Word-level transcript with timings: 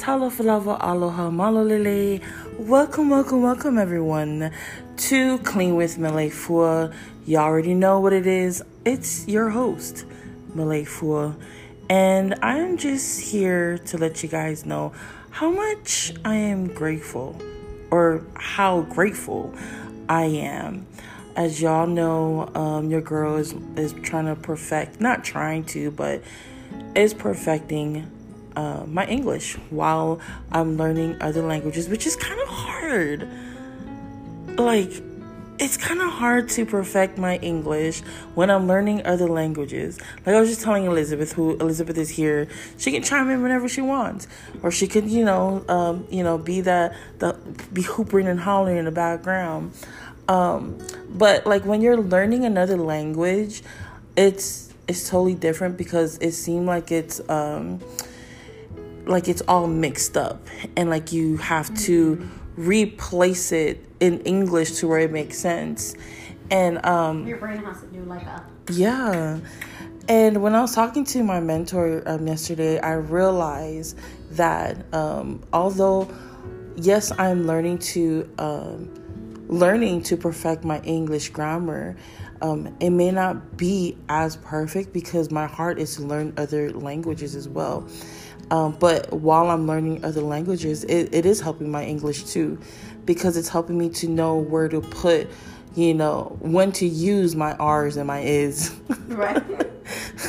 Talafalava 0.00 0.78
aloha 0.80 1.30
malolele. 1.30 2.22
Welcome, 2.58 3.10
welcome, 3.10 3.42
welcome 3.42 3.76
everyone 3.76 4.50
to 4.96 5.36
Clean 5.40 5.76
with 5.76 5.98
Malay 5.98 6.30
Fua. 6.30 6.90
You 7.26 7.36
already 7.36 7.74
know 7.74 8.00
what 8.00 8.14
it 8.14 8.26
is. 8.26 8.64
It's 8.86 9.28
your 9.28 9.50
host, 9.50 10.06
Malay 10.54 10.84
Fua. 10.84 11.36
And 11.90 12.34
I'm 12.40 12.78
just 12.78 13.20
here 13.20 13.76
to 13.76 13.98
let 13.98 14.22
you 14.22 14.30
guys 14.30 14.64
know 14.64 14.94
how 15.28 15.50
much 15.50 16.14
I 16.24 16.34
am 16.34 16.68
grateful 16.68 17.36
or 17.90 18.24
how 18.36 18.80
grateful 18.80 19.54
I 20.08 20.24
am. 20.24 20.86
As 21.36 21.60
y'all 21.60 21.86
know, 21.86 22.50
um, 22.54 22.90
your 22.90 23.02
girl 23.02 23.36
is, 23.36 23.54
is 23.76 23.92
trying 24.02 24.34
to 24.34 24.34
perfect, 24.34 24.98
not 24.98 25.24
trying 25.24 25.64
to, 25.64 25.90
but 25.90 26.22
is 26.94 27.12
perfecting 27.12 28.10
uh, 28.60 28.84
my 28.86 29.06
English 29.06 29.54
while 29.70 30.20
I'm 30.52 30.76
learning 30.76 31.16
other 31.20 31.42
languages, 31.42 31.88
which 31.88 32.06
is 32.06 32.14
kind 32.16 32.38
of 32.40 32.48
hard. 32.48 33.28
Like, 34.58 34.92
it's 35.58 35.76
kind 35.76 36.00
of 36.00 36.10
hard 36.10 36.48
to 36.50 36.66
perfect 36.66 37.18
my 37.18 37.36
English 37.38 38.00
when 38.34 38.50
I'm 38.50 38.66
learning 38.66 39.06
other 39.06 39.28
languages. 39.28 39.98
Like 40.24 40.34
I 40.34 40.40
was 40.40 40.48
just 40.48 40.62
telling 40.62 40.84
Elizabeth, 40.84 41.32
who 41.32 41.56
Elizabeth 41.56 41.96
is 41.98 42.10
here, 42.10 42.48
she 42.78 42.92
can 42.92 43.02
chime 43.02 43.30
in 43.30 43.42
whenever 43.42 43.68
she 43.68 43.82
wants, 43.82 44.26
or 44.62 44.70
she 44.70 44.86
could, 44.86 45.06
you 45.08 45.24
know, 45.24 45.64
um, 45.68 46.06
you 46.10 46.22
know, 46.22 46.36
be 46.38 46.62
that 46.62 46.94
the 47.18 47.34
be 47.72 47.82
hoopering 47.82 48.26
and 48.26 48.40
hollering 48.40 48.78
in 48.78 48.84
the 48.86 48.90
background. 48.90 49.72
Um, 50.28 50.78
but 51.10 51.46
like 51.46 51.64
when 51.64 51.82
you're 51.82 52.00
learning 52.00 52.44
another 52.44 52.78
language, 52.78 53.62
it's 54.16 54.72
it's 54.88 55.08
totally 55.08 55.34
different 55.34 55.76
because 55.76 56.18
it 56.18 56.32
seemed 56.32 56.66
like 56.66 56.90
it's 56.90 57.20
um, 57.28 57.80
like 59.10 59.28
it's 59.28 59.42
all 59.42 59.66
mixed 59.66 60.16
up 60.16 60.46
and 60.76 60.88
like 60.88 61.12
you 61.12 61.36
have 61.38 61.74
to 61.74 62.28
replace 62.56 63.52
it 63.52 63.84
in 63.98 64.20
English 64.20 64.72
to 64.76 64.88
where 64.88 65.00
it 65.00 65.12
makes 65.12 65.38
sense. 65.38 65.94
And 66.50 66.84
um 66.86 67.26
your 67.26 67.38
brain 67.38 67.58
has 67.64 67.80
to 67.80 67.86
do 67.88 68.02
like 68.04 68.22
a 68.22 68.44
yeah. 68.70 69.40
And 70.08 70.42
when 70.42 70.54
I 70.54 70.60
was 70.60 70.74
talking 70.74 71.04
to 71.04 71.22
my 71.22 71.38
mentor 71.38 72.02
um, 72.04 72.26
yesterday, 72.26 72.80
I 72.80 72.94
realized 72.94 73.96
that 74.32 74.92
um, 74.92 75.42
although 75.52 76.10
yes, 76.76 77.12
I'm 77.18 77.46
learning 77.46 77.78
to 77.78 78.28
um, 78.38 78.90
learning 79.48 80.02
to 80.04 80.16
perfect 80.16 80.64
my 80.64 80.80
English 80.80 81.30
grammar, 81.30 81.96
um, 82.42 82.74
it 82.80 82.90
may 82.90 83.10
not 83.10 83.56
be 83.56 83.96
as 84.08 84.36
perfect 84.36 84.92
because 84.92 85.30
my 85.30 85.46
heart 85.46 85.78
is 85.78 85.96
to 85.96 86.02
learn 86.02 86.32
other 86.36 86.72
languages 86.72 87.34
as 87.34 87.48
well. 87.48 87.86
Um, 88.50 88.76
but 88.80 89.12
while 89.12 89.48
I'm 89.50 89.66
learning 89.66 90.04
other 90.04 90.22
languages, 90.22 90.84
it, 90.84 91.14
it 91.14 91.24
is 91.24 91.40
helping 91.40 91.70
my 91.70 91.84
English 91.84 92.24
too, 92.24 92.58
because 93.04 93.36
it's 93.36 93.48
helping 93.48 93.78
me 93.78 93.88
to 93.90 94.08
know 94.08 94.36
where 94.36 94.68
to 94.68 94.80
put, 94.80 95.28
you 95.76 95.94
know, 95.94 96.36
when 96.40 96.72
to 96.72 96.86
use 96.86 97.36
my 97.36 97.52
R's 97.54 97.96
and 97.96 98.08
my 98.08 98.20
is. 98.20 98.74
right. 99.06 99.42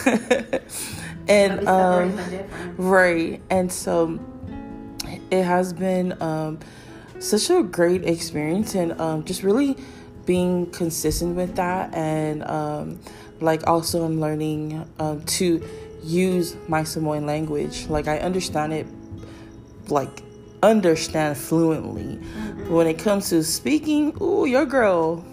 and 1.28 1.68
um, 1.68 2.20
right, 2.78 3.42
and 3.50 3.72
so 3.72 4.20
it 5.32 5.44
has 5.44 5.74
been 5.74 6.20
um, 6.22 6.60
such 7.20 7.50
a 7.50 7.64
great 7.64 8.06
experience, 8.06 8.76
and 8.76 9.00
um, 9.02 9.24
just 9.26 9.42
really 9.44 9.78
being 10.26 10.70
consistent 10.72 11.36
with 11.36 11.56
that, 11.56 11.94
and 11.96 12.44
um, 12.44 13.00
like 13.40 13.66
also 13.68 14.06
I'm 14.06 14.20
learning 14.20 14.88
um, 15.00 15.24
to 15.24 15.64
use 16.04 16.56
my 16.68 16.84
Samoan 16.84 17.26
language. 17.26 17.88
Like 17.88 18.08
I 18.08 18.20
understand 18.20 18.74
it, 18.74 18.88
like 19.90 20.24
understand 20.64 21.38
fluently. 21.38 22.18
Mm-hmm. 22.18 22.74
When 22.74 22.88
it 22.88 23.00
comes 23.00 23.30
to 23.30 23.44
speaking, 23.44 24.16
ooh, 24.22 24.46
your 24.46 24.66
girl, 24.66 25.26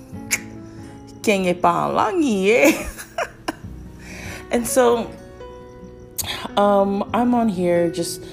eh? 2.52 2.88
and 4.50 4.66
so, 4.66 5.10
um, 6.56 7.08
I'm 7.12 7.34
on 7.34 7.48
here 7.48 7.90
just 7.90 8.24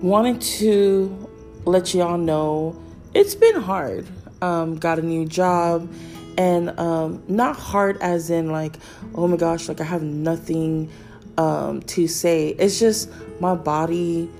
wanting 0.00 0.38
to 0.38 1.28
let 1.64 1.94
y'all 1.94 2.18
know 2.18 2.80
it's 3.14 3.34
been 3.34 3.60
hard. 3.60 4.06
Um, 4.42 4.76
got 4.76 4.98
a 4.98 5.02
new 5.02 5.24
job 5.24 5.90
and 6.36 6.78
um, 6.78 7.22
not 7.28 7.56
hard 7.56 7.96
as 8.00 8.30
in 8.30 8.50
like 8.50 8.76
oh 9.14 9.26
my 9.26 9.36
gosh 9.36 9.68
like 9.68 9.80
i 9.80 9.84
have 9.84 10.02
nothing 10.02 10.90
um, 11.38 11.82
to 11.82 12.06
say. 12.08 12.50
It's 12.50 12.78
just 12.78 13.10
my 13.40 13.54
body 13.54 14.30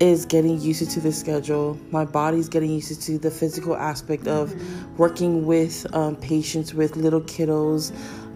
is 0.00 0.26
getting 0.26 0.60
used 0.60 0.90
to 0.90 1.00
the 1.00 1.12
schedule. 1.12 1.78
My 1.92 2.04
body's 2.04 2.48
getting 2.48 2.70
used 2.70 3.00
to 3.02 3.18
the 3.18 3.30
physical 3.30 3.76
aspect 3.76 4.26
of 4.26 4.50
mm-hmm. 4.50 4.96
working 4.96 5.46
with 5.46 5.86
um, 5.94 6.16
patients 6.16 6.74
with 6.74 6.96
little 6.96 7.20
kiddos, 7.20 7.92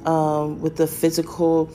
um, 0.07 0.61
with 0.61 0.77
the 0.77 0.87
physical, 0.87 1.69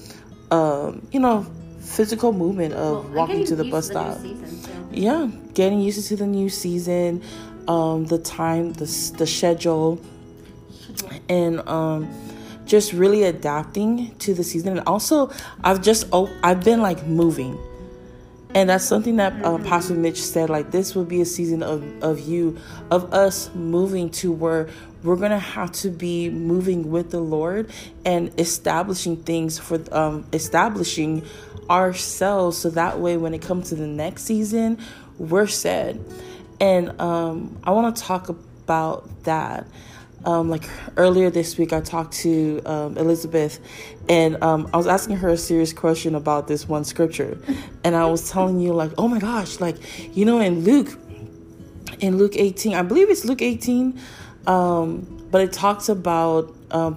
um, 0.50 1.06
you 1.12 1.20
know, 1.20 1.46
physical 1.82 2.32
movement 2.32 2.74
of 2.74 3.04
well, 3.06 3.28
walking 3.28 3.46
to 3.46 3.56
the 3.56 3.66
bus 3.66 3.88
stop. 3.88 4.18
yeah, 4.92 5.28
getting 5.54 5.82
used 5.82 6.08
to 6.08 6.16
the 6.16 6.28
new 6.28 6.48
season, 6.48 7.22
um, 7.68 8.06
the 8.06 8.18
time, 8.18 8.72
the 8.74 8.86
the 9.18 9.28
schedule, 9.28 10.00
and 11.28 11.68
um, 11.68 12.10
just 12.72 12.94
really 12.94 13.24
adapting 13.24 14.16
to 14.16 14.34
the 14.34 14.46
season. 14.46 14.78
And 14.78 14.88
also 14.88 15.30
i've 15.62 15.82
just 15.82 16.08
oh 16.14 16.32
i've 16.42 16.64
been 16.64 16.82
like 16.82 17.06
moving. 17.06 17.60
And 18.54 18.70
that's 18.70 18.84
something 18.84 19.18
that 19.18 19.34
uh, 19.46 19.58
pastor 19.60 19.94
mitch 19.94 20.22
said 20.22 20.50
like 20.50 20.72
this 20.72 20.96
will 20.96 21.04
be 21.04 21.20
a 21.20 21.26
season 21.26 21.64
of, 21.64 21.84
of 22.02 22.22
you 22.22 22.58
of 22.90 23.14
us 23.14 23.54
moving 23.54 24.10
to 24.12 24.32
where 24.32 24.70
we're 25.04 25.18
gonna 25.18 25.38
have 25.38 25.74
to 25.74 25.90
be 25.90 26.30
moving 26.30 26.92
with 26.92 27.12
the 27.12 27.20
lord 27.20 27.70
and 28.06 28.32
establishing 28.40 29.18
things 29.18 29.60
for 29.60 29.80
um, 29.94 30.26
establishing 30.32 31.26
ourselves 31.70 32.58
so 32.58 32.70
that 32.70 33.00
way 33.00 33.18
when 33.18 33.34
it 33.34 33.42
comes 33.42 33.70
to 33.70 33.76
the 33.76 33.88
next 33.88 34.24
season 34.24 34.78
we're 35.18 35.48
set. 35.48 35.98
And 36.62 37.00
um, 37.02 37.58
i 37.66 37.72
want 37.72 37.98
to 37.98 38.02
talk 38.02 38.30
about 38.30 39.24
that 39.24 39.66
um, 40.26 40.50
like 40.50 40.70
earlier 40.98 41.30
this 41.30 41.58
week, 41.58 41.74
I 41.74 41.82
talked 41.82 42.14
to 42.18 42.62
um, 42.66 42.98
Elizabeth, 42.98 43.60
and 44.08 44.42
um, 44.44 44.70
I 44.74 44.78
was 44.78 44.88
asking 44.88 45.18
her 45.18 45.30
a 45.30 45.38
serious 45.38 45.74
question 45.74 46.16
about 46.16 46.48
this 46.48 46.68
one 46.68 46.84
scripture, 46.84 47.38
and 47.84 47.96
I 47.96 48.06
was 48.06 48.30
telling 48.30 48.60
you 48.60 48.74
like, 48.74 48.92
oh 48.98 49.08
my 49.08 49.20
gosh, 49.20 49.60
like 49.60 49.78
you 50.16 50.26
know, 50.26 50.40
in 50.40 50.64
Luke, 50.64 50.98
in 52.00 52.18
Luke 52.18 52.36
eighteen, 52.36 52.76
I 52.76 52.84
believe 52.84 53.10
it's 53.10 53.26
Luke 53.26 53.42
eighteen, 53.42 54.00
um, 54.46 55.28
but 55.32 55.42
it 55.42 55.54
talks 55.54 55.90
about 55.90 56.56
um, 56.70 56.96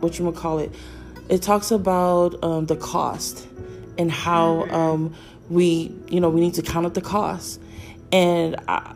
what 0.00 0.18
you 0.18 0.26
would 0.26 0.36
call 0.36 0.58
it. 0.58 0.74
It 1.30 1.40
talks 1.40 1.70
about 1.70 2.42
um, 2.44 2.66
the 2.66 2.76
cost 2.76 3.48
and 3.96 4.10
how 4.10 5.14
we, 5.48 5.94
you 6.08 6.20
know, 6.20 6.28
we 6.28 6.40
need 6.40 6.54
to 6.54 6.62
count 6.62 6.84
up 6.84 6.94
the 6.94 7.00
cost, 7.00 7.60
and. 8.12 8.56
I, 8.68 8.94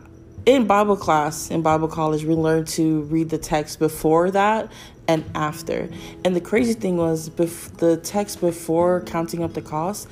in 0.49 0.65
Bible 0.65 0.97
class, 0.97 1.51
in 1.51 1.61
Bible 1.61 1.87
college, 1.87 2.23
we 2.23 2.33
learned 2.33 2.67
to 2.69 3.01
read 3.03 3.29
the 3.29 3.37
text 3.37 3.77
before 3.77 4.31
that 4.31 4.71
and 5.07 5.23
after. 5.35 5.87
And 6.25 6.35
the 6.35 6.41
crazy 6.41 6.73
thing 6.73 6.97
was, 6.97 7.29
bef- 7.29 7.77
the 7.77 7.97
text 7.97 8.41
before 8.41 9.01
counting 9.01 9.43
up 9.43 9.53
the 9.53 9.61
cost, 9.61 10.07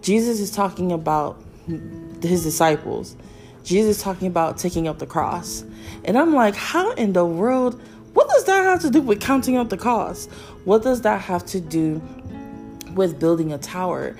Jesus 0.00 0.40
is 0.40 0.50
talking 0.50 0.90
about 0.90 1.38
his 2.22 2.42
disciples. 2.42 3.14
Jesus 3.62 3.98
is 3.98 4.02
talking 4.02 4.26
about 4.26 4.56
taking 4.56 4.88
up 4.88 4.98
the 5.00 5.06
cross. 5.06 5.64
And 6.06 6.16
I'm 6.16 6.34
like, 6.34 6.54
how 6.54 6.92
in 6.92 7.12
the 7.12 7.26
world, 7.26 7.78
what 8.14 8.26
does 8.30 8.44
that 8.44 8.64
have 8.64 8.80
to 8.80 8.90
do 8.90 9.02
with 9.02 9.20
counting 9.20 9.58
up 9.58 9.68
the 9.68 9.76
cost? 9.76 10.30
What 10.64 10.82
does 10.82 11.02
that 11.02 11.20
have 11.20 11.44
to 11.46 11.60
do 11.60 12.00
with 12.94 13.20
building 13.20 13.52
a 13.52 13.58
tower? 13.58 14.16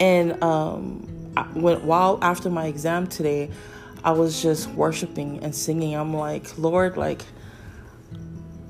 And 0.00 0.42
um, 0.42 1.06
when, 1.54 1.86
while 1.86 2.18
after 2.20 2.50
my 2.50 2.66
exam 2.66 3.06
today, 3.06 3.52
I 4.04 4.12
was 4.12 4.42
just 4.42 4.68
worshiping 4.70 5.42
and 5.42 5.54
singing. 5.54 5.94
I'm 5.94 6.14
like, 6.14 6.58
Lord, 6.58 6.96
like, 6.98 7.22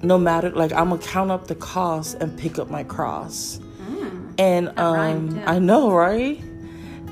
no 0.03 0.17
matter, 0.17 0.51
like, 0.51 0.73
I'm 0.73 0.91
gonna 0.91 1.03
count 1.03 1.31
up 1.33 1.49
the 1.49 1.57
cost 1.57 2.17
and 2.21 2.39
pick 2.39 2.59
up 2.59 2.71
my 2.71 2.85
cross. 2.85 3.59
Mm, 3.83 4.35
and 4.39 4.79
um, 4.79 5.43
I 5.45 5.59
know, 5.59 5.93
right? 5.93 6.41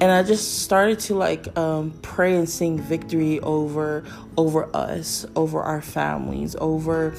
And 0.01 0.11
I 0.11 0.23
just 0.23 0.63
started 0.63 0.99
to 1.01 1.15
like 1.15 1.57
um, 1.57 1.93
pray 2.03 2.35
and 2.35 2.49
sing 2.49 2.81
victory 2.81 3.39
over 3.41 4.05
over 4.37 4.75
us, 4.75 5.25
over 5.37 5.63
our 5.63 5.81
families, 5.81 6.57
over 6.57 7.15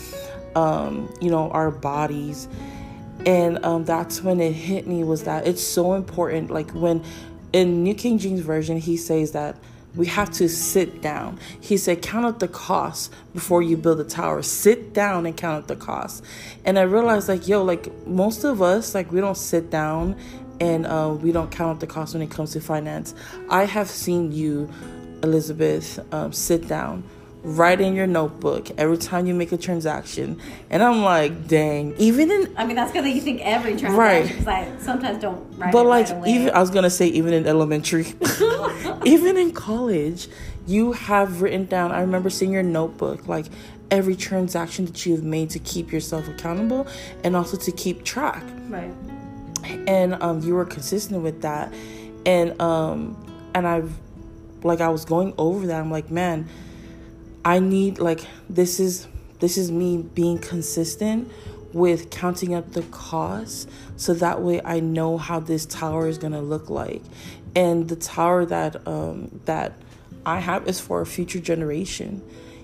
um, 0.56 1.14
you 1.22 1.30
know 1.30 1.50
our 1.52 1.72
bodies. 1.72 2.48
And 3.26 3.64
um, 3.64 3.86
that's 3.86 4.22
when 4.22 4.42
it 4.42 4.52
hit 4.52 4.86
me 4.86 5.06
was 5.06 5.24
that 5.24 5.48
it's 5.48 5.64
so 5.64 5.94
important. 5.94 6.52
Like 6.52 6.72
when 6.72 7.04
in 7.54 7.84
New 7.84 7.96
King 7.96 8.18
James 8.18 8.42
Version, 8.42 8.78
he 8.78 8.98
says 8.98 9.32
that 9.32 9.56
we 9.96 10.08
have 10.08 10.32
to 10.32 10.50
sit 10.50 11.02
down. 11.02 11.40
He 11.60 11.78
said, 11.78 12.02
Count 12.02 12.26
up 12.26 12.40
the 12.40 12.48
cost 12.48 13.14
before 13.34 13.62
you 13.62 13.78
build 13.78 14.00
a 14.00 14.04
tower. 14.04 14.42
Sit 14.42 14.94
down 14.94 15.26
and 15.26 15.36
count 15.38 15.64
up 15.64 15.68
the 15.68 15.76
cost. 15.76 16.24
And 16.66 16.80
I 16.80 16.84
realized, 16.84 17.30
like, 17.30 17.48
yo, 17.48 17.64
like, 17.64 17.92
most 18.08 18.44
of 18.44 18.62
us, 18.62 18.96
like, 18.96 19.12
we 19.12 19.20
don't 19.22 19.38
sit 19.38 19.70
down 19.70 20.16
and 20.60 20.86
uh, 20.86 21.16
we 21.20 21.32
don't 21.32 21.52
count 21.52 21.80
the 21.80 21.88
cost 21.88 22.14
when 22.14 22.24
it 22.24 22.32
comes 22.32 22.54
to 22.54 22.62
finance. 22.62 23.14
I 23.50 23.66
have 23.66 23.90
seen 23.90 24.32
you, 24.32 24.70
Elizabeth, 25.22 26.00
um, 26.14 26.32
sit 26.32 26.68
down 26.68 27.04
write 27.44 27.82
in 27.82 27.94
your 27.94 28.08
notebook 28.08 28.72
every 28.78 28.98
time 28.98 29.28
you 29.28 29.34
make 29.34 29.52
a 29.52 29.58
transaction. 29.58 30.40
And 30.70 30.82
I'm 30.82 31.02
like, 31.04 31.48
dang, 31.48 31.94
even 31.98 32.32
in. 32.32 32.54
I 32.58 32.66
mean, 32.66 32.76
that's 32.76 32.92
because 32.92 33.08
you 33.08 33.22
think 33.22 33.42
every 33.44 33.76
transaction, 33.76 34.46
right? 34.46 34.66
I 34.76 34.78
sometimes 34.80 35.22
don't 35.22 35.58
write. 35.58 35.72
But 35.72 35.86
like, 35.86 36.10
right 36.10 36.28
even 36.28 36.50
I 36.52 36.60
was 36.60 36.70
gonna 36.70 36.90
say, 36.90 37.08
even 37.08 37.34
in 37.34 37.46
elementary, 37.46 38.08
even 39.06 39.38
in 39.38 39.52
college, 39.52 40.30
you 40.66 40.94
have 40.94 41.42
written 41.42 41.66
down. 41.66 41.92
I 41.92 42.02
remember 42.02 42.30
seeing 42.30 42.52
your 42.52 42.64
notebook, 42.64 43.28
like 43.28 43.48
every 43.92 44.16
transaction 44.16 44.86
that 44.86 45.06
you 45.06 45.14
have 45.14 45.24
made 45.24 45.50
to 45.52 45.60
keep 45.60 45.92
yourself 45.92 46.28
accountable 46.28 46.88
and 47.24 47.36
also 47.36 47.58
to 47.58 47.72
keep 47.72 48.04
track. 48.04 48.44
Right. 48.70 48.92
And 49.88 50.16
um, 50.16 50.42
you 50.42 50.56
were 50.56 50.66
consistent 50.66 51.22
with 51.22 51.42
that, 51.42 51.74
and 52.26 52.60
um, 52.62 53.18
and 53.54 53.68
I've 53.68 53.94
like 54.64 54.80
I 54.80 54.88
was 54.88 55.04
going 55.04 55.34
over 55.38 55.68
that. 55.68 55.82
I'm 55.82 55.92
like, 55.92 56.10
man 56.10 56.48
I 57.46 57.60
need 57.60 58.00
like 58.00 58.26
this 58.50 58.80
is 58.80 59.08
this 59.40 59.58
is 59.58 59.72
me 59.72 59.98
being 59.98 60.40
consistent 60.40 61.32
with 61.74 62.10
counting 62.10 62.54
up 62.54 62.72
the 62.72 62.84
costs 62.84 63.68
so 63.98 64.14
that 64.14 64.42
way 64.42 64.62
I 64.64 64.80
know 64.80 65.18
how 65.18 65.40
this 65.40 65.66
tower 65.66 66.08
is 66.08 66.18
going 66.18 66.34
to 66.34 66.42
look 66.42 66.70
like. 66.70 67.02
And 67.56 67.90
the 67.90 67.96
tower 67.96 68.46
that 68.46 68.88
um 68.88 69.42
that 69.46 69.74
I 70.26 70.40
have 70.40 70.68
is 70.68 70.80
for 70.80 71.02
a 71.02 71.06
future 71.06 71.40
generation. 71.40 72.22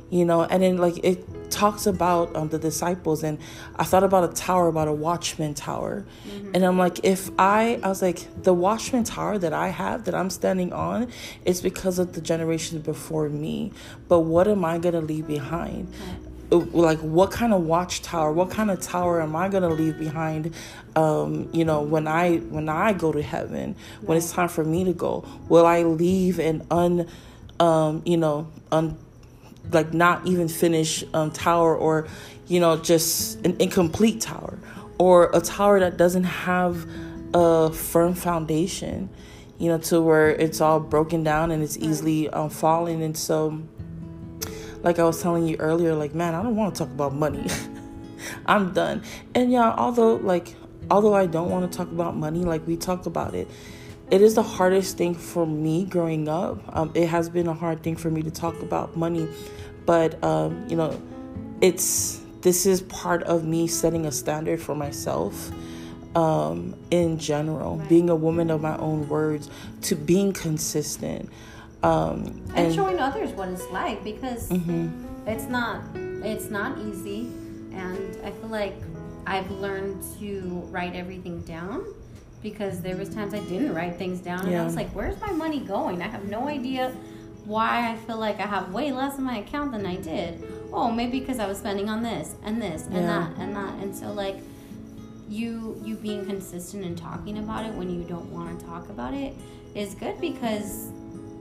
You 0.10 0.26
know, 0.26 0.44
and 0.44 0.64
then 0.64 0.78
like 0.78 1.04
it 1.04 1.26
talks 1.50 1.86
about 1.86 2.36
um, 2.36 2.50
the 2.50 2.60
disciples 2.60 3.24
and 3.24 3.38
i 3.76 3.84
thought 3.84 4.04
about 4.04 4.24
a 4.30 4.34
tower 4.34 4.68
about 4.68 4.88
a 4.88 4.94
watchman 4.94 5.54
tower. 5.54 6.06
Mm-hmm. 6.28 6.52
and 6.54 6.64
i'm 6.64 6.78
like 6.78 7.04
if 7.04 7.30
i 7.40 7.80
i 7.84 7.90
was 7.90 8.02
like 8.02 8.28
the 8.44 8.54
watchman 8.54 9.04
tower 9.04 9.38
that 9.38 9.54
i 9.54 9.70
have 9.70 10.06
that 10.06 10.16
i'm 10.16 10.30
standing 10.30 10.72
on 10.74 11.12
is 11.46 11.62
because 11.62 12.00
of 12.00 12.14
the 12.14 12.22
generations 12.22 12.84
before 12.84 13.30
me. 13.30 13.72
But 14.08 14.22
what 14.22 14.48
am 14.48 14.64
i 14.66 14.78
going 14.78 14.94
to 14.94 15.02
leave 15.02 15.28
behind? 15.28 15.94
Uh, 16.52 16.58
like 16.72 17.00
what 17.00 17.32
kind 17.32 17.54
of 17.54 17.64
watchtower 17.64 18.32
what 18.32 18.50
kind 18.50 18.72
of 18.72 18.80
tower 18.82 19.22
am 19.22 19.36
i 19.36 19.48
going 19.48 19.62
to 19.62 19.70
leave 19.70 20.00
behind 20.00 20.54
um, 20.96 21.48
you 21.54 21.64
know 21.64 21.82
when 21.82 22.08
i 22.08 22.38
when 22.38 22.70
i 22.70 22.92
go 22.92 23.12
to 23.12 23.22
heaven 23.22 23.76
when 24.02 24.18
it's 24.18 24.32
time 24.32 24.50
for 24.50 24.64
me 24.64 24.84
to 24.84 24.94
go? 24.94 25.24
Will 25.48 25.66
i 25.66 25.84
leave 25.84 26.40
an 26.40 26.66
un 26.72 27.08
um, 27.60 28.02
you 28.06 28.18
know 28.18 28.48
un 28.72 28.98
like 29.72 29.94
not 29.94 30.26
even 30.26 30.48
finished 30.48 31.04
um, 31.14 31.32
tower 31.32 31.76
or 31.76 32.08
you 32.48 32.60
know 32.60 32.78
just 32.78 33.44
an 33.46 33.56
incomplete 33.60 34.22
tower 34.22 34.60
or 34.98 35.30
a 35.34 35.42
tower 35.42 35.80
that 35.80 35.98
doesn't 35.98 36.24
have 36.24 36.86
a 37.34 37.72
firm 37.72 38.14
foundation 38.14 39.10
you 39.60 39.68
know 39.68 39.78
to 39.78 40.02
where 40.02 40.30
it's 40.30 40.62
all 40.62 40.80
broken 40.80 41.24
down 41.24 41.52
and 41.52 41.62
it's 41.62 41.78
easily 41.78 42.30
um, 42.30 42.50
falling 42.50 43.04
and 43.04 43.16
so 43.16 43.62
like 44.82 44.98
i 44.98 45.04
was 45.04 45.22
telling 45.22 45.46
you 45.46 45.56
earlier 45.58 45.94
like 45.94 46.16
man 46.16 46.34
i 46.34 46.42
don't 46.42 46.56
want 46.56 46.74
to 46.74 46.80
talk 46.80 46.92
about 46.92 47.14
money. 47.14 47.46
I'm 48.46 48.74
done. 48.74 49.04
And 49.36 49.52
yeah 49.52 49.74
although 49.78 50.16
like 50.16 50.56
although 50.92 51.14
i 51.14 51.26
don't 51.26 51.50
want 51.50 51.70
to 51.72 51.78
talk 51.78 51.90
about 51.92 52.16
money 52.16 52.40
like 52.40 52.66
we 52.68 52.76
talked 52.78 53.06
about 53.06 53.36
it 53.36 53.48
it 54.12 54.22
is 54.22 54.36
the 54.36 54.44
hardest 54.44 54.98
thing 54.98 55.14
for 55.14 55.46
me 55.46 55.86
growing 55.86 56.28
up. 56.28 56.58
Um, 56.76 56.92
it 56.96 57.08
has 57.08 57.30
been 57.30 57.48
a 57.48 57.54
hard 57.54 57.84
thing 57.84 57.96
for 57.96 58.10
me 58.10 58.24
to 58.24 58.32
talk 58.32 58.60
about 58.62 58.98
money, 58.98 59.28
but 59.86 60.22
um, 60.24 60.66
you 60.68 60.76
know, 60.76 61.00
it's 61.62 62.22
this 62.42 62.66
is 62.66 62.82
part 62.84 63.24
of 63.24 63.44
me 63.44 63.68
setting 63.68 64.06
a 64.06 64.12
standard 64.12 64.62
for 64.62 64.74
myself 64.74 65.52
um, 66.16 66.76
in 66.90 67.20
general, 67.20 67.78
being 67.88 68.10
a 68.10 68.16
woman 68.16 68.50
of 68.50 68.62
my 68.62 68.76
own 68.78 69.08
words, 69.08 69.50
to 69.84 69.96
being 69.96 70.34
consistent, 70.34 71.30
um, 71.84 72.42
and, 72.56 72.68
and, 72.68 72.76
showing 72.76 73.00
others 73.00 73.30
what 73.32 73.50
it's 73.50 73.68
like 73.68 74.04
because 74.04 74.50
mm-hmm. 74.50 74.90
it's 75.28 75.46
not 75.46 75.82
it's 75.96 76.50
not 76.50 76.80
easy, 76.80 77.30
and 77.74 78.18
I 78.26 78.32
feel 78.32 78.50
like 78.50 78.76
I've 79.28 79.52
learned 79.52 80.04
to 80.20 80.64
write 80.72 80.96
everything 80.96 81.42
down 81.42 81.86
because 82.42 82.82
there 82.82 82.96
was 82.96 83.10
times 83.10 83.34
I 83.34 83.40
didn't 83.40 83.74
write 83.74 83.98
things 83.98 84.20
down 84.20 84.42
and 84.42 84.52
yeah. 84.52 84.62
I 84.62 84.66
was 84.66 84.76
like, 84.76 84.90
where's 84.90 85.20
my 85.20 85.32
money 85.32 85.60
going? 85.60 86.02
I 86.02 86.08
have 86.08 86.26
no 86.26 86.48
idea 86.48 86.94
why 87.46 87.92
I 87.92 87.96
feel 87.96 88.18
like 88.18 88.40
I 88.40 88.46
have 88.46 88.72
way 88.72 88.92
less 88.92 89.18
in 89.18 89.24
my 89.24 89.40
account 89.40 89.72
than 89.72 89.86
I 89.86 89.96
did. 89.96 90.44
Oh, 90.72 90.92
maybe 90.92 91.20
because 91.20 91.40
I 91.40 91.48
was 91.48 91.58
spending 91.58 91.90
on 91.90 92.04
this 92.04 92.36
and 92.44 92.62
this 92.62 92.86
and 92.86 92.96
yeah. 92.96 93.02
that 93.08 93.38
and 93.40 93.56
that. 93.56 93.74
And 93.80 93.96
so 93.96 94.12
like 94.14 94.38
you 95.28 95.80
you 95.84 95.96
being 95.96 96.26
consistent 96.26 96.86
and 96.86 96.98
talking 96.98 97.40
about 97.40 97.66
it 97.66 97.74
when 97.74 97.90
you 97.90 98.04
don't 98.04 98.32
want 98.32 98.60
to 98.60 98.66
talk 98.66 98.90
about 98.90 99.14
it 99.14 99.34
is 99.76 99.94
good 99.96 100.20
because 100.22 100.90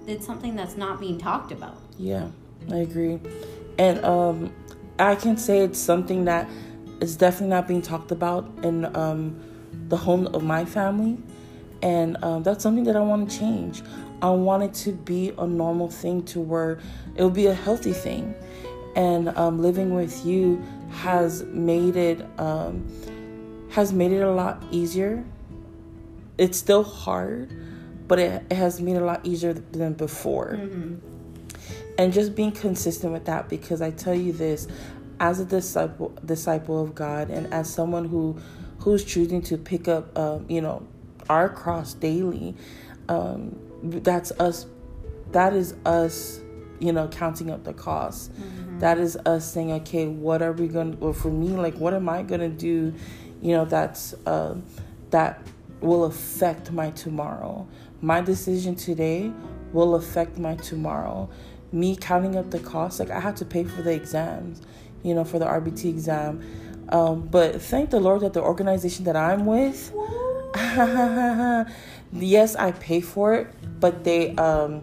it's 0.07 0.27
something 0.27 0.57
that's 0.57 0.77
not 0.77 0.99
being 0.99 1.19
talked 1.19 1.53
about. 1.53 1.77
Yeah, 1.99 2.29
I 2.71 2.79
agree. 2.79 3.21
And 3.79 4.05
um 4.05 4.53
I 4.99 5.15
can 5.15 5.37
say 5.37 5.61
it's 5.61 5.79
something 5.79 6.25
that 6.25 6.49
is 7.01 7.17
definitely 7.17 7.49
not 7.49 7.69
being 7.69 7.83
talked 7.83 8.11
about 8.11 8.49
and 8.63 8.97
um 8.97 9.41
the 9.89 9.97
home 9.97 10.27
of 10.29 10.43
my 10.43 10.65
family. 10.65 11.19
And 11.83 12.23
um, 12.25 12.43
that's 12.43 12.63
something 12.63 12.85
that 12.85 12.97
I 12.97 13.01
want 13.01 13.31
to 13.31 13.39
change. 13.39 13.83
I 14.21 14.31
want 14.31 14.65
it 14.65 14.75
to 14.85 14.93
be 14.93 15.33
a 15.39 15.47
normal 15.47 15.89
thing 15.89 16.25
to 16.25 16.41
where 16.41 16.81
it'll 17.15 17.31
be 17.31 17.47
a 17.47 17.55
healthy 17.55 17.93
thing. 17.93 18.35
And 18.97 19.29
um, 19.37 19.63
living 19.63 19.95
with 19.95 20.27
you 20.27 20.63
has 20.91 21.45
made 21.45 21.97
it 21.97 22.27
um, 22.39 22.87
has 23.71 23.93
made 23.93 24.13
it 24.13 24.23
a 24.23 24.33
lot 24.33 24.63
easier. 24.73 25.25
It's 26.37 26.59
still 26.59 26.83
hard, 26.83 27.53
but 28.09 28.19
it, 28.19 28.43
it 28.51 28.55
has 28.55 28.81
made 28.81 28.97
it 28.97 29.03
a 29.03 29.05
lot 29.05 29.21
easier 29.25 29.53
than 29.53 29.93
before. 29.93 30.59
Mm-hmm. 30.59 30.95
And 31.99 32.13
just 32.13 32.35
being 32.35 32.53
consistent 32.53 33.13
with 33.13 33.25
that, 33.27 33.49
because 33.49 33.83
I 33.83 33.91
tell 33.91 34.15
you 34.15 34.33
this, 34.33 34.67
as 35.21 35.41
a 35.41 35.45
disciple 35.45 36.17
disciple 36.25 36.83
of 36.83 36.95
God, 36.95 37.31
and 37.31 37.53
as 37.53 37.73
someone 37.73 38.05
who 38.05 38.39
who's 38.89 39.05
choosing 39.05 39.43
to 39.43 39.59
pick 39.59 39.87
up, 39.87 40.17
um, 40.19 40.47
you 40.49 40.61
know, 40.61 40.87
our 41.29 41.49
cross 41.49 41.95
daily, 41.95 42.55
um, 43.09 43.59
that's 43.83 44.31
us. 44.33 44.67
That 45.33 45.53
is 45.53 45.75
us, 45.85 46.41
you 46.81 46.93
know, 46.93 47.09
counting 47.09 47.51
up 47.51 47.65
the 47.65 47.75
cost. 47.75 48.33
Mm-hmm. 48.33 48.79
That 48.79 48.99
is 48.99 49.17
us 49.27 49.53
saying, 49.53 49.73
okay, 49.73 50.07
what 50.07 50.41
are 50.41 50.53
we 50.53 50.69
going 50.69 50.97
to, 50.97 51.05
or 51.05 51.13
for 51.13 51.31
me, 51.31 51.49
like, 51.49 51.75
what 51.75 51.93
am 51.93 52.09
I 52.09 52.23
going 52.23 52.41
to 52.41 52.49
do, 52.49 52.95
you 53.43 53.53
know, 53.53 53.67
that's, 53.67 54.15
uh, 54.25 54.57
that 55.11 55.43
will 55.81 56.05
affect 56.05 56.73
my 56.73 56.91
tomorrow. 56.93 57.69
My 58.01 58.23
decision 58.23 58.75
today 58.75 59.31
will 59.73 59.97
affect 59.97 60.39
my 60.39 60.55
tomorrow. 60.57 61.29
Me 61.73 61.95
counting 61.95 62.37
up 62.37 62.51
the 62.51 62.59
cost, 62.61 63.01
like, 63.01 63.11
I 63.11 63.21
have 63.21 63.35
to 63.37 63.45
pay 63.45 63.65
for 63.65 63.83
the 63.83 63.93
exams, 63.93 64.63
you 65.03 65.15
know, 65.15 65.25
for 65.25 65.39
the 65.39 65.45
RBT 65.45 65.91
exam 65.91 66.43
um, 66.91 67.23
but 67.23 67.61
thank 67.61 67.91
the 67.91 68.01
Lord 68.01 68.23
that 68.23 68.33
the 68.33 68.43
organization 68.43 69.05
that 69.05 69.17
I'm 69.17 69.47
with, 69.47 69.93
yes, 72.13 72.57
I 72.57 72.73
pay 72.73 73.01
for 73.01 73.35
it, 73.35 73.49
but 73.81 74.05
they 74.05 74.35
um, 74.37 74.83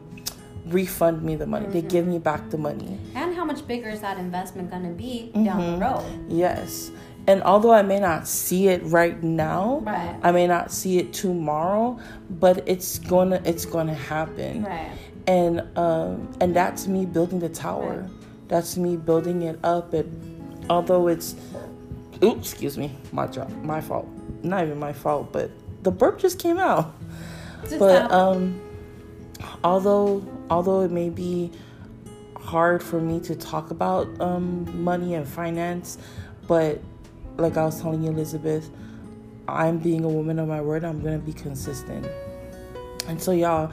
refund 0.67 1.23
me 1.23 1.35
the 1.35 1.45
money. 1.45 1.65
Mm-hmm. 1.65 1.73
They 1.73 1.81
give 1.81 2.07
me 2.07 2.19
back 2.19 2.49
the 2.49 2.57
money. 2.57 2.99
And 3.15 3.35
how 3.35 3.45
much 3.45 3.65
bigger 3.67 3.89
is 3.89 4.01
that 4.01 4.17
investment 4.17 4.69
going 4.69 4.83
to 4.83 4.89
be 4.89 5.31
mm-hmm. 5.33 5.43
down 5.43 5.59
the 5.59 5.65
mm-hmm. 5.65 5.81
road? 5.81 6.31
Yes. 6.31 6.91
And 7.27 7.41
although 7.43 7.73
I 7.73 7.81
may 7.81 7.99
not 7.99 8.27
see 8.27 8.67
it 8.67 8.83
right 8.83 9.21
now, 9.23 9.79
right. 9.79 10.15
I 10.21 10.31
may 10.31 10.45
not 10.45 10.71
see 10.71 10.99
it 10.99 11.11
tomorrow, 11.11 11.99
but 12.29 12.67
it's 12.67 12.99
gonna 12.99 13.41
it's 13.43 13.65
gonna 13.65 13.95
happen. 13.95 14.63
Right. 14.63 14.91
And 15.25 15.61
um, 15.75 16.31
and 16.39 16.55
that's 16.55 16.87
me 16.87 17.05
building 17.07 17.39
the 17.39 17.49
tower. 17.49 18.01
Right. 18.01 18.09
That's 18.47 18.77
me 18.77 18.95
building 18.95 19.41
it 19.41 19.57
up. 19.63 19.93
And 19.95 20.65
although 20.69 21.07
it's 21.07 21.35
Oops, 22.23 22.51
excuse 22.51 22.77
me, 22.77 22.95
my 23.11 23.27
job, 23.27 23.51
my 23.63 23.81
fault. 23.81 24.07
Not 24.43 24.65
even 24.65 24.79
my 24.79 24.93
fault, 24.93 25.31
but 25.31 25.51
the 25.83 25.91
burp 25.91 26.19
just 26.19 26.39
came 26.39 26.57
out. 26.57 26.93
Just 27.63 27.79
but 27.79 28.11
um, 28.11 28.61
although 29.63 30.25
although 30.49 30.81
it 30.81 30.91
may 30.91 31.09
be 31.09 31.51
hard 32.35 32.83
for 32.83 33.01
me 33.01 33.19
to 33.19 33.35
talk 33.35 33.71
about 33.71 34.07
um, 34.21 34.83
money 34.83 35.15
and 35.15 35.27
finance, 35.27 35.97
but 36.47 36.79
like 37.37 37.57
I 37.57 37.65
was 37.65 37.81
telling 37.81 38.03
you, 38.03 38.11
Elizabeth, 38.11 38.69
I'm 39.47 39.77
being 39.79 40.03
a 40.03 40.09
woman 40.09 40.39
of 40.39 40.47
my 40.47 40.61
word. 40.61 40.83
I'm 40.83 41.01
gonna 41.01 41.17
be 41.19 41.33
consistent. 41.33 42.07
And 43.07 43.21
so, 43.21 43.31
y'all, 43.31 43.71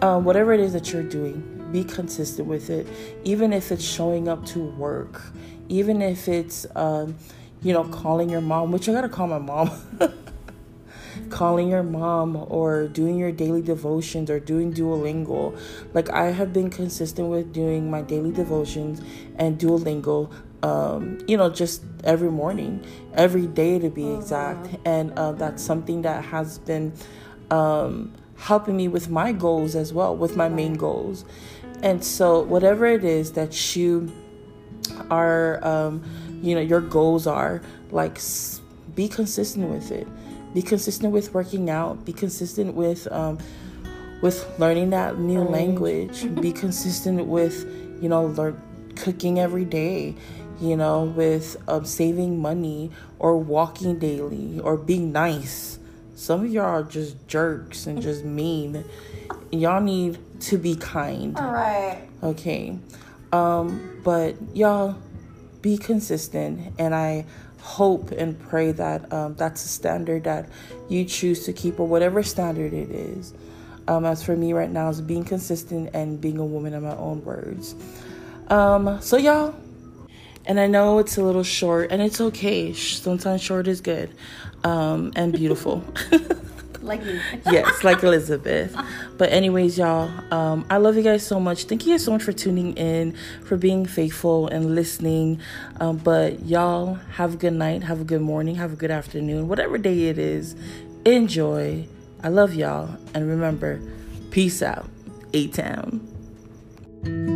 uh, 0.00 0.18
whatever 0.18 0.52
it 0.52 0.60
is 0.60 0.72
that 0.72 0.92
you're 0.92 1.02
doing, 1.02 1.68
be 1.72 1.84
consistent 1.84 2.48
with 2.48 2.70
it. 2.70 2.86
Even 3.24 3.52
if 3.52 3.70
it's 3.70 3.84
showing 3.84 4.28
up 4.28 4.44
to 4.46 4.60
work, 4.60 5.22
even 5.68 6.02
if 6.02 6.28
it's 6.28 6.66
um, 6.74 7.16
you 7.62 7.72
know, 7.72 7.84
calling 7.84 8.28
your 8.28 8.40
mom, 8.40 8.72
which 8.72 8.88
I 8.88 8.92
gotta 8.92 9.08
call 9.08 9.26
my 9.26 9.38
mom. 9.38 9.70
calling 11.30 11.68
your 11.68 11.82
mom 11.82 12.36
or 12.48 12.88
doing 12.88 13.18
your 13.18 13.32
daily 13.32 13.62
devotions 13.62 14.30
or 14.30 14.38
doing 14.38 14.72
Duolingo. 14.72 15.58
Like 15.94 16.10
I 16.10 16.32
have 16.32 16.52
been 16.52 16.68
consistent 16.68 17.28
with 17.28 17.52
doing 17.52 17.90
my 17.90 18.02
daily 18.02 18.32
devotions 18.32 19.00
and 19.36 19.58
Duolingo 19.58 20.30
um, 20.62 21.18
you 21.26 21.36
know, 21.36 21.50
just 21.50 21.82
every 22.04 22.30
morning, 22.30 22.84
every 23.14 23.46
day 23.46 23.78
to 23.78 23.90
be 23.90 24.12
exact. 24.14 24.76
And 24.84 25.12
uh, 25.18 25.32
that's 25.32 25.62
something 25.62 26.02
that 26.02 26.24
has 26.24 26.58
been 26.58 26.92
um, 27.50 28.12
helping 28.36 28.76
me 28.76 28.88
with 28.88 29.10
my 29.10 29.32
goals 29.32 29.74
as 29.74 29.92
well, 29.92 30.16
with 30.16 30.36
my 30.36 30.48
main 30.48 30.74
goals. 30.74 31.24
And 31.82 32.04
so, 32.04 32.40
whatever 32.40 32.86
it 32.86 33.04
is 33.04 33.32
that 33.32 33.74
you 33.76 34.12
are, 35.10 35.64
um, 35.66 36.31
you 36.42 36.54
know, 36.54 36.60
your 36.60 36.80
goals 36.80 37.26
are, 37.26 37.62
like, 37.90 38.20
be 38.94 39.08
consistent 39.08 39.70
with 39.70 39.90
it. 39.90 40.06
Be 40.52 40.60
consistent 40.60 41.12
with 41.12 41.32
working 41.32 41.70
out. 41.70 42.04
Be 42.04 42.12
consistent 42.12 42.74
with, 42.74 43.10
um, 43.10 43.38
with 44.20 44.46
learning 44.58 44.90
that 44.90 45.18
new 45.18 45.42
language. 45.42 46.34
be 46.40 46.52
consistent 46.52 47.26
with, 47.26 47.64
you 48.02 48.08
know, 48.08 48.26
learn 48.26 48.60
cooking 48.96 49.38
every 49.38 49.64
day. 49.64 50.14
You 50.60 50.76
know, 50.76 51.04
with 51.04 51.56
um, 51.66 51.84
saving 51.84 52.38
money 52.38 52.92
or 53.18 53.36
walking 53.36 53.98
daily 53.98 54.60
or 54.60 54.76
being 54.76 55.10
nice. 55.10 55.78
Some 56.14 56.44
of 56.44 56.52
y'all 56.52 56.66
are 56.66 56.82
just 56.84 57.26
jerks 57.26 57.86
and 57.86 58.00
just 58.00 58.24
mean. 58.24 58.84
Y'all 59.50 59.80
need 59.80 60.18
to 60.42 60.58
be 60.58 60.76
kind. 60.76 61.36
All 61.36 61.50
right. 61.50 62.02
Okay. 62.22 62.78
Um, 63.32 64.00
but 64.04 64.36
y'all 64.54 64.96
be 65.62 65.78
consistent 65.78 66.74
and 66.78 66.94
I 66.94 67.24
hope 67.60 68.10
and 68.10 68.38
pray 68.48 68.72
that 68.72 69.12
um, 69.12 69.34
that's 69.36 69.64
a 69.64 69.68
standard 69.68 70.24
that 70.24 70.48
you 70.88 71.04
choose 71.04 71.44
to 71.46 71.52
keep 71.52 71.78
or 71.78 71.86
whatever 71.86 72.22
standard 72.22 72.72
it 72.72 72.90
is. 72.90 73.32
Um, 73.88 74.04
as 74.04 74.22
for 74.22 74.36
me 74.36 74.52
right 74.52 74.70
now 74.70 74.88
is 74.88 75.00
being 75.00 75.24
consistent 75.24 75.90
and 75.94 76.20
being 76.20 76.38
a 76.38 76.44
woman 76.44 76.74
in 76.74 76.82
my 76.82 76.96
own 76.96 77.24
words. 77.24 77.74
Um, 78.48 79.00
so 79.00 79.16
y'all, 79.16 79.54
and 80.44 80.58
I 80.58 80.66
know 80.66 80.98
it's 80.98 81.16
a 81.16 81.22
little 81.22 81.44
short 81.44 81.90
and 81.90 82.02
it's 82.02 82.20
okay. 82.20 82.72
Sometimes 82.72 83.40
short 83.42 83.68
is 83.68 83.80
good 83.80 84.14
um, 84.64 85.12
and 85.16 85.32
beautiful. 85.32 85.84
like 86.92 87.04
me. 87.04 87.20
yes, 87.50 87.84
like 87.84 88.02
Elizabeth. 88.02 88.76
But 89.16 89.30
anyways, 89.30 89.78
y'all, 89.78 90.10
um, 90.32 90.66
I 90.68 90.78
love 90.78 90.96
you 90.96 91.02
guys 91.02 91.24
so 91.24 91.38
much. 91.38 91.64
Thank 91.64 91.86
you 91.86 91.92
guys 91.92 92.04
so 92.04 92.10
much 92.12 92.22
for 92.22 92.32
tuning 92.32 92.74
in, 92.74 93.16
for 93.44 93.56
being 93.56 93.86
faithful 93.86 94.48
and 94.48 94.74
listening. 94.74 95.40
Um, 95.80 95.98
but 95.98 96.44
y'all 96.44 96.94
have 97.12 97.34
a 97.34 97.36
good 97.36 97.54
night, 97.54 97.84
have 97.84 98.00
a 98.00 98.04
good 98.04 98.22
morning, 98.22 98.56
have 98.56 98.72
a 98.72 98.76
good 98.76 98.90
afternoon, 98.90 99.48
whatever 99.48 99.78
day 99.78 100.08
it 100.08 100.18
is. 100.18 100.56
Enjoy. 101.04 101.86
I 102.22 102.28
love 102.28 102.54
y'all, 102.54 102.96
and 103.14 103.28
remember, 103.28 103.80
peace 104.30 104.62
out. 104.62 104.88
A 105.34 105.48
Town. 105.48 107.31